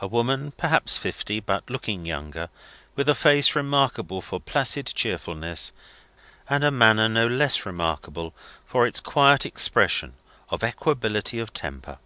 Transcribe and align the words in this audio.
A 0.00 0.06
woman, 0.06 0.52
perhaps 0.52 0.96
fifty, 0.96 1.38
but 1.38 1.68
looking 1.68 2.06
younger, 2.06 2.48
with 2.94 3.10
a 3.10 3.14
face 3.14 3.54
remarkable 3.54 4.22
for 4.22 4.40
placid 4.40 4.86
cheerfulness, 4.86 5.70
and 6.48 6.64
a 6.64 6.70
manner 6.70 7.10
no 7.10 7.26
less 7.26 7.66
remarkable 7.66 8.32
for 8.64 8.86
its 8.86 9.00
quiet 9.02 9.44
expression 9.44 10.14
of 10.48 10.62
equability 10.64 11.38
of 11.38 11.52
temper. 11.52 11.98